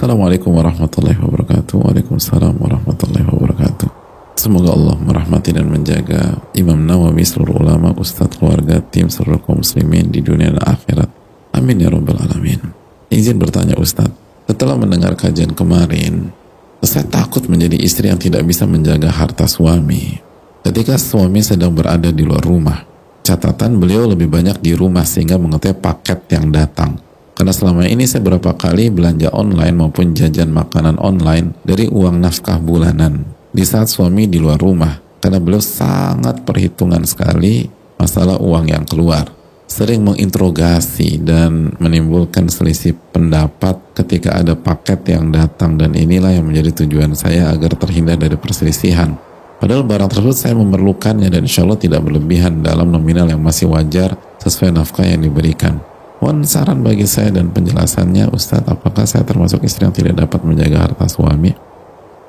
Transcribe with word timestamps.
Assalamualaikum 0.00 0.56
warahmatullahi 0.56 1.20
wabarakatuh. 1.20 1.76
Waalaikumsalam 1.76 2.56
warahmatullahi 2.56 3.20
wabarakatuh. 3.20 3.88
Semoga 4.32 4.72
Allah 4.72 4.96
merahmati 4.96 5.52
dan 5.52 5.68
menjaga 5.68 6.40
Imam 6.56 6.80
Nawawi, 6.88 7.20
seluruh 7.20 7.60
ulama, 7.60 7.92
ustadz, 7.92 8.40
keluarga, 8.40 8.80
tim, 8.80 9.12
seluruh 9.12 9.44
kaum 9.44 9.60
muslimin 9.60 10.08
di 10.08 10.24
dunia 10.24 10.56
dan 10.56 10.64
akhirat. 10.64 11.04
Amin 11.52 11.84
ya 11.84 11.92
rabbal 11.92 12.16
alamin. 12.16 12.72
Izin 13.12 13.36
bertanya 13.36 13.76
ustadz, 13.76 14.16
setelah 14.48 14.80
mendengar 14.80 15.20
kajian 15.20 15.52
kemarin, 15.52 16.32
saya 16.80 17.04
takut 17.04 17.44
menjadi 17.52 17.76
istri 17.76 18.08
yang 18.08 18.16
tidak 18.16 18.40
bisa 18.48 18.64
menjaga 18.64 19.12
harta 19.12 19.44
suami. 19.44 20.16
Ketika 20.64 20.96
suami 20.96 21.44
sedang 21.44 21.76
berada 21.76 22.08
di 22.08 22.24
luar 22.24 22.40
rumah, 22.40 22.88
catatan 23.20 23.76
beliau 23.76 24.08
lebih 24.08 24.32
banyak 24.32 24.64
di 24.64 24.72
rumah 24.72 25.04
sehingga 25.04 25.36
mengetahui 25.36 25.76
paket 25.76 26.24
yang 26.32 26.48
datang. 26.48 27.09
Karena 27.40 27.56
selama 27.56 27.88
ini 27.88 28.04
saya 28.04 28.20
berapa 28.20 28.52
kali 28.52 28.92
belanja 28.92 29.32
online 29.32 29.72
maupun 29.72 30.12
jajan 30.12 30.52
makanan 30.52 31.00
online 31.00 31.56
dari 31.64 31.88
uang 31.88 32.20
nafkah 32.20 32.60
bulanan 32.60 33.24
di 33.48 33.64
saat 33.64 33.88
suami 33.88 34.28
di 34.28 34.36
luar 34.36 34.60
rumah. 34.60 35.00
Karena 35.24 35.40
beliau 35.40 35.64
sangat 35.64 36.44
perhitungan 36.44 37.00
sekali 37.08 37.64
masalah 37.96 38.36
uang 38.36 38.68
yang 38.68 38.84
keluar. 38.84 39.32
Sering 39.64 40.04
menginterogasi 40.04 41.24
dan 41.24 41.72
menimbulkan 41.80 42.52
selisih 42.52 42.92
pendapat 43.08 43.96
ketika 43.96 44.36
ada 44.36 44.52
paket 44.52 45.00
yang 45.08 45.32
datang. 45.32 45.80
Dan 45.80 45.96
inilah 45.96 46.36
yang 46.36 46.44
menjadi 46.44 46.84
tujuan 46.84 47.16
saya 47.16 47.56
agar 47.56 47.72
terhindar 47.72 48.20
dari 48.20 48.36
perselisihan. 48.36 49.16
Padahal 49.56 49.88
barang 49.88 50.12
tersebut 50.12 50.36
saya 50.36 50.52
memerlukannya 50.60 51.32
dan 51.32 51.48
insya 51.48 51.64
Allah 51.64 51.80
tidak 51.80 52.04
berlebihan 52.04 52.60
dalam 52.60 52.92
nominal 52.92 53.32
yang 53.32 53.40
masih 53.40 53.72
wajar 53.72 54.20
sesuai 54.44 54.76
nafkah 54.76 55.08
yang 55.08 55.24
diberikan 55.24 55.80
Mohon 56.20 56.44
saran 56.44 56.84
bagi 56.84 57.08
saya 57.08 57.32
dan 57.32 57.48
penjelasannya 57.48 58.28
Ustadz 58.28 58.68
apakah 58.68 59.08
saya 59.08 59.24
termasuk 59.24 59.64
istri 59.64 59.88
yang 59.88 59.96
tidak 59.96 60.20
dapat 60.20 60.44
menjaga 60.44 60.84
harta 60.84 61.08
suami 61.08 61.70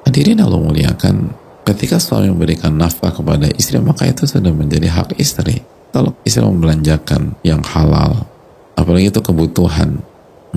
Hadirin 0.01 0.41
Allah 0.41 0.57
muliakan, 0.57 1.29
ketika 1.61 2.01
suami 2.01 2.33
memberikan 2.33 2.73
nafkah 2.73 3.13
kepada 3.13 3.45
istri, 3.53 3.77
maka 3.77 4.09
itu 4.09 4.25
sudah 4.25 4.49
menjadi 4.49 4.89
hak 4.89 5.15
istri. 5.21 5.61
Kalau 5.93 6.17
istri 6.25 6.41
membelanjakan 6.41 7.37
yang 7.45 7.61
halal, 7.61 8.25
apalagi 8.73 9.13
itu 9.13 9.21
kebutuhan, 9.21 10.01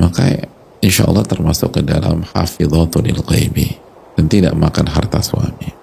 maka 0.00 0.48
insya 0.80 1.04
Allah 1.04 1.26
termasuk 1.28 1.76
ke 1.76 1.80
dalam 1.84 2.24
hafidhatul 2.32 3.04
ghaibi 3.04 3.76
dan 4.16 4.24
tidak 4.32 4.56
makan 4.56 4.88
harta 4.88 5.20
suami. 5.20 5.76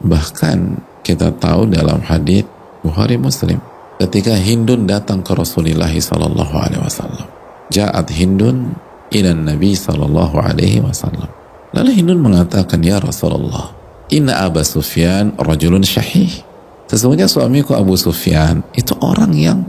Bahkan 0.00 0.58
kita 1.04 1.36
tahu 1.36 1.68
dalam 1.68 2.00
hadis 2.00 2.48
Bukhari 2.80 3.20
Muslim, 3.20 3.60
ketika 4.02 4.34
Hindun 4.34 4.90
datang 4.90 5.22
ke 5.22 5.32
Rasulullah 5.32 5.90
Sallallahu 5.90 6.54
Alaihi 6.58 6.82
Wasallam, 6.82 7.28
jaat 7.70 8.10
Hindun 8.10 8.74
ilan 9.14 9.46
Nabi 9.46 9.78
Sallallahu 9.78 10.36
Alaihi 10.42 10.82
Wasallam 10.82 11.42
Lalu 11.72 11.90
Hindun 12.04 12.20
mengatakan, 12.20 12.84
Ya 12.84 13.00
Rasulullah, 13.00 13.72
Inna 14.12 14.44
Abu 14.44 14.60
Sufyan 14.60 15.32
rajulun 15.40 15.80
syahih. 15.80 16.44
Sesungguhnya 16.84 17.24
suamiku 17.24 17.72
Abu 17.72 17.96
Sufyan 17.96 18.60
itu 18.76 18.92
orang 19.00 19.32
yang 19.32 19.64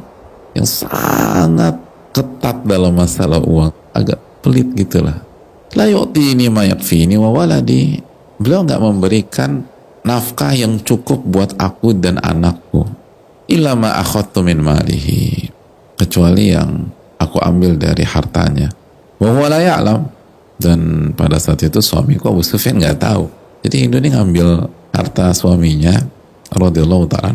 yang 0.51 0.67
sangat 0.67 1.79
ketat 2.11 2.67
dalam 2.67 2.91
masalah 2.91 3.39
uang. 3.39 3.71
Agak 3.95 4.19
pelit 4.43 4.67
gitulah. 4.75 5.23
La 5.79 5.87
yu'tini 5.87 6.51
ma 6.51 6.67
yakfini 6.67 7.15
wa 7.15 7.31
waladi. 7.31 8.03
Beliau 8.35 8.67
nggak 8.67 8.83
memberikan 8.83 9.63
nafkah 10.03 10.51
yang 10.51 10.83
cukup 10.83 11.23
buat 11.23 11.55
aku 11.55 11.95
dan 11.95 12.19
anakku. 12.19 12.83
Illa 13.51 13.75
ma 13.75 13.99
akhadtu 13.99 14.39
min 14.45 14.63
malihi. 14.63 15.51
Kecuali 15.99 16.51
yang 16.51 16.87
aku 17.19 17.39
ambil 17.39 17.75
dari 17.79 18.03
hartanya. 18.03 18.71
Wa 19.19 19.47
la 19.47 19.59
dan 20.59 21.11
pada 21.15 21.39
saat 21.39 21.59
itu 21.63 21.79
suamiku 21.83 22.31
Abu 22.31 22.43
Sufyan 22.43 22.79
nggak 22.79 22.99
tahu. 22.99 23.25
Jadi 23.63 23.75
Hindu 23.87 23.99
ini 23.99 24.11
ngambil 24.11 24.67
harta 24.91 25.31
suaminya 25.31 25.95
radhiyallahu 26.51 27.07
ta'ala 27.09 27.33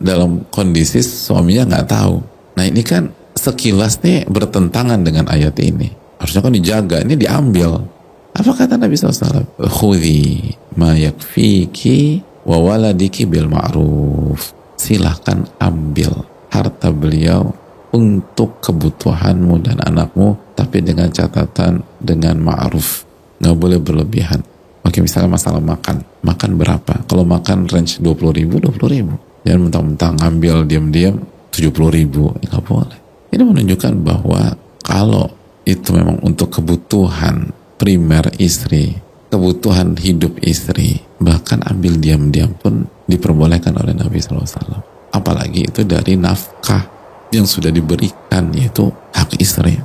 dalam 0.00 0.46
kondisi 0.48 1.02
suaminya 1.02 1.66
nggak 1.66 1.86
tahu. 1.90 2.16
Nah 2.56 2.64
ini 2.66 2.82
kan 2.86 3.10
sekilas 3.34 4.00
nih 4.02 4.26
bertentangan 4.30 5.02
dengan 5.02 5.28
ayat 5.30 5.58
ini. 5.62 5.90
Harusnya 6.18 6.42
kan 6.42 6.54
dijaga 6.54 6.96
ini 7.02 7.14
diambil. 7.18 7.82
Apa 8.30 8.50
kata 8.54 8.78
Nabi 8.78 8.94
SAW 8.94 9.66
khudhi 9.66 10.54
ma 10.78 10.94
yakfiki 10.94 12.22
wa 12.46 12.56
waladiki 12.62 13.26
bil 13.26 13.50
ma'ruf 13.50 14.59
silahkan 14.80 15.44
ambil 15.60 16.24
harta 16.48 16.88
beliau 16.88 17.52
untuk 17.92 18.64
kebutuhanmu 18.64 19.60
dan 19.60 19.76
anakmu 19.84 20.56
tapi 20.56 20.80
dengan 20.80 21.12
catatan 21.12 21.84
dengan 22.00 22.40
ma'ruf. 22.40 23.04
Nggak 23.44 23.56
boleh 23.60 23.78
berlebihan. 23.78 24.40
Oke 24.80 25.04
misalnya 25.04 25.36
masalah 25.36 25.60
makan. 25.60 26.00
Makan 26.24 26.50
berapa? 26.56 27.04
Kalau 27.04 27.28
makan 27.28 27.68
range 27.68 28.00
20 28.00 28.38
ribu 28.40 28.56
20 28.56 28.96
ribu. 28.96 29.14
Jangan 29.44 29.60
mentang-mentang 29.68 30.12
ngambil 30.16 30.56
diam-diam 30.64 31.16
70 31.52 31.68
ribu. 31.92 32.32
Nggak 32.40 32.62
boleh. 32.64 32.98
Ini 33.30 33.42
menunjukkan 33.44 33.94
bahwa 34.00 34.56
kalau 34.80 35.28
itu 35.68 35.92
memang 35.92 36.24
untuk 36.24 36.56
kebutuhan 36.56 37.52
primer 37.76 38.32
istri 38.40 38.96
kebutuhan 39.30 39.94
hidup 39.94 40.42
istri 40.42 41.00
bahkan 41.22 41.62
ambil 41.70 41.96
diam-diam 41.96 42.50
pun 42.58 42.90
diperbolehkan 43.10 43.74
oleh 43.74 43.92
Nabi 43.92 44.22
SAW 44.22 44.46
apalagi 45.10 45.66
itu 45.66 45.82
dari 45.82 46.14
nafkah 46.14 46.86
yang 47.34 47.46
sudah 47.46 47.74
diberikan 47.74 48.54
yaitu 48.54 48.90
hak 49.14 49.34
istri 49.42 49.82